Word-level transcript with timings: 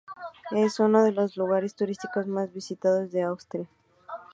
Es 0.49 0.79
uno 0.79 1.03
de 1.03 1.11
los 1.11 1.37
lugares 1.37 1.75
turísticos 1.75 2.25
más 2.25 2.51
visitados 2.51 3.11
de 3.11 3.21
Austria. 3.21 3.67